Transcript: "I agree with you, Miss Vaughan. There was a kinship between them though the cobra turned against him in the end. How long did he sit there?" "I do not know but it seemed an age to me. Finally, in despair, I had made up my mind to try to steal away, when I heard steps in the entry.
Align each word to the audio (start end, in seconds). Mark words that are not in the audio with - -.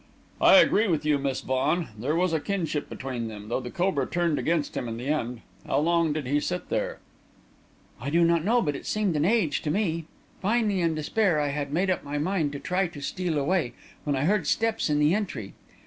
"I 0.41 0.55
agree 0.55 0.87
with 0.87 1.05
you, 1.05 1.19
Miss 1.19 1.41
Vaughan. 1.41 1.89
There 1.95 2.15
was 2.15 2.33
a 2.33 2.39
kinship 2.39 2.89
between 2.89 3.27
them 3.27 3.49
though 3.49 3.59
the 3.59 3.69
cobra 3.69 4.07
turned 4.07 4.39
against 4.39 4.75
him 4.75 4.87
in 4.87 4.97
the 4.97 5.05
end. 5.05 5.41
How 5.67 5.77
long 5.77 6.11
did 6.11 6.25
he 6.25 6.39
sit 6.39 6.69
there?" 6.69 6.97
"I 7.99 8.09
do 8.09 8.23
not 8.25 8.43
know 8.43 8.63
but 8.63 8.75
it 8.75 8.87
seemed 8.87 9.15
an 9.15 9.25
age 9.25 9.61
to 9.61 9.69
me. 9.69 10.05
Finally, 10.41 10.81
in 10.81 10.95
despair, 10.95 11.39
I 11.39 11.49
had 11.49 11.71
made 11.71 11.91
up 11.91 12.03
my 12.03 12.17
mind 12.17 12.51
to 12.53 12.59
try 12.59 12.87
to 12.87 12.99
steal 12.99 13.37
away, 13.37 13.73
when 14.03 14.15
I 14.15 14.23
heard 14.25 14.47
steps 14.47 14.89
in 14.89 14.97
the 14.97 15.13
entry. 15.13 15.53